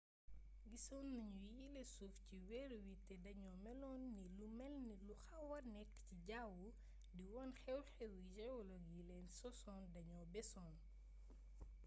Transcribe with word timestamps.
gisoon 0.69 1.07
nañu 1.19 1.47
yile 1.57 1.81
suuf 1.93 2.15
ci 2.25 2.35
weer 2.47 2.71
wi 2.85 2.93
te 3.07 3.13
dañoo 3.25 3.55
meloon 3.65 4.01
ni 4.15 4.25
lu 4.37 4.45
melni 4.57 4.93
lu 5.05 5.15
xawa 5.25 5.57
nekk 5.75 5.91
ci 6.05 6.13
jawwu 6.27 6.65
di 7.15 7.23
wone 7.33 7.53
xew-xewi 7.61 8.21
geologue 8.37 8.89
yi 8.93 9.01
leen 9.09 9.27
sosoon 9.39 9.83
dañoo 9.95 10.25
beesoon 10.33 10.75